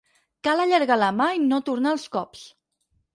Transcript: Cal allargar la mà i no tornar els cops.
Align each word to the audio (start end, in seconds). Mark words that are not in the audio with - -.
Cal 0.45 0.61
allargar 0.61 0.95
la 1.01 1.09
mà 1.19 1.27
i 1.39 1.41
no 1.43 1.59
tornar 1.67 1.91
els 1.99 2.07
cops. 2.17 2.43